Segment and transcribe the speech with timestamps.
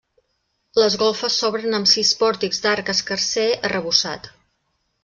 [0.83, 4.33] Les golfes s'obren amb sis pòrtics d'arc escarser arrebossat.